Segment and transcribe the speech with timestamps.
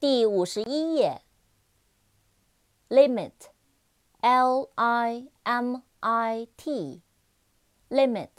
[0.00, 1.20] 第五十一页。
[2.88, 8.30] limit，l i m i t，limit，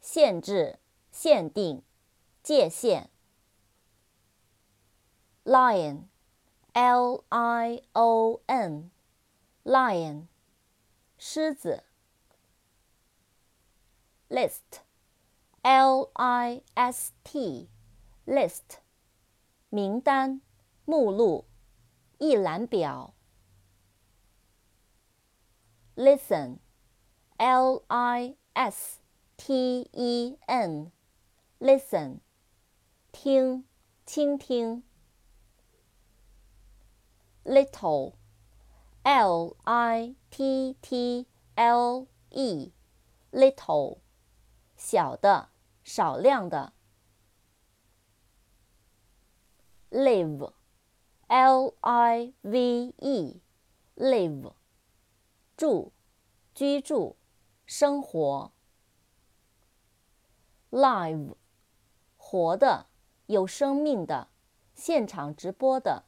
[0.00, 0.78] 限制、
[1.10, 1.82] 限定、
[2.44, 3.10] 界限。
[5.42, 10.28] lion，l i o n，lion，
[11.18, 11.82] 狮子。
[14.28, 18.78] list，l i s t，list，
[19.68, 20.40] 名单、
[20.84, 21.46] 目录、
[22.18, 23.14] 一览表。
[25.96, 26.58] listen,
[27.38, 29.00] l i s
[29.36, 30.90] t e n,
[31.60, 32.20] listen，
[33.12, 33.64] 听，
[34.04, 34.82] 倾听。
[37.44, 38.14] little,
[39.02, 42.72] l i t t l e,
[43.30, 43.98] little，
[44.76, 45.50] 小的，
[45.84, 46.72] 少量的。
[49.90, 50.52] live,
[51.34, 53.40] l i v e,
[53.96, 54.52] live。
[55.56, 55.90] 住，
[56.54, 57.16] 居住，
[57.66, 58.52] 生活。
[60.70, 61.34] live，
[62.16, 62.86] 活的，
[63.26, 64.28] 有生命的，
[64.76, 66.04] 现场直播的。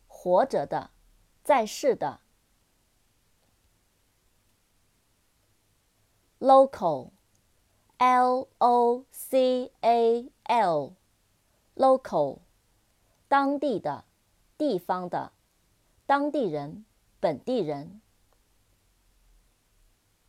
[0.09, 0.89] 活着的，
[1.45, 2.19] 在世的。
[6.39, 7.11] local,
[7.99, 10.93] l o c a l,
[11.73, 12.39] local，
[13.29, 14.03] 当地的，
[14.57, 15.31] 地方的，
[16.05, 16.83] 当地人，
[17.21, 18.01] 本地人。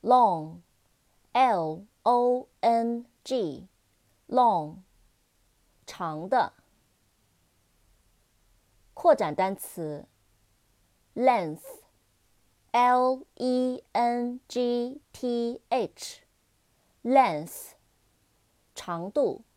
[0.01, 0.61] Long,
[1.33, 3.69] l o n G
[4.29, 4.79] long
[5.87, 6.53] 长的。
[8.95, 10.07] 扩展单词
[11.15, 11.63] length
[12.73, 16.23] L E N G T H
[17.03, 17.73] length
[18.75, 19.48] 长度。